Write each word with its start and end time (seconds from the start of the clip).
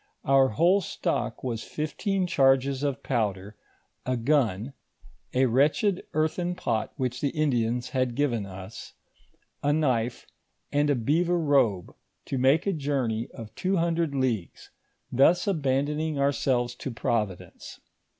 Our 0.23 0.47
whole 0.49 0.81
stock 0.81 1.43
was 1.43 1.61
fifteen 1.63 2.25
charges 2.25 2.81
of 2.81 3.03
powder, 3.03 3.55
a 4.03 4.17
gun, 4.17 4.73
a 5.31 5.45
wretched 5.45 6.01
earthem 6.15 6.55
pot 6.55 6.91
which 6.95 7.21
the 7.21 7.29
Indians 7.29 7.89
had 7.89 8.15
given 8.15 8.47
us, 8.47 8.93
a 9.61 9.71
knife, 9.71 10.25
and 10.71 10.89
a 10.89 10.95
beaver 10.95 11.37
robe, 11.37 11.93
to 12.25 12.39
make 12.39 12.65
a 12.65 12.73
journey 12.73 13.29
of 13.35 13.53
two 13.53 13.77
hundred 13.77 14.15
leagues, 14.15 14.71
thus 15.11 15.45
aban 15.45 15.85
doning 15.85 16.17
ourselves 16.17 16.73
to 16.77 16.89
Providence. 16.89 17.79